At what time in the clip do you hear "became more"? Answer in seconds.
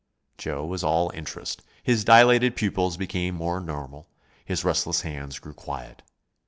2.97-3.59